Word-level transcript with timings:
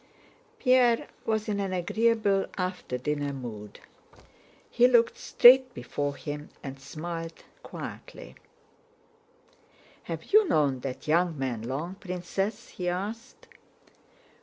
Pierre 0.57 1.07
was 1.27 1.47
in 1.47 1.59
an 1.59 1.73
agreeable 1.73 2.47
after 2.57 2.97
dinner 2.97 3.31
mood. 3.33 3.79
He 4.67 4.87
looked 4.87 5.15
straight 5.15 5.75
before 5.75 6.15
him 6.15 6.49
and 6.63 6.79
smiled 6.79 7.43
quietly. 7.61 8.33
"Have 10.05 10.23
you 10.33 10.47
known 10.49 10.79
that 10.79 11.07
young 11.07 11.37
man 11.37 11.61
long, 11.61 11.93
Princess?" 11.99 12.69
he 12.69 12.89
asked. 12.89 13.47